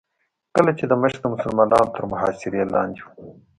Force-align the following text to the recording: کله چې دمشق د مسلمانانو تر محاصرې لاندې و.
کله 0.55 0.71
چې 0.77 0.83
دمشق 0.91 1.19
د 1.21 1.25
مسلمانانو 1.33 1.93
تر 1.95 2.03
محاصرې 2.11 2.61
لاندې 2.73 3.01
و. 3.03 3.07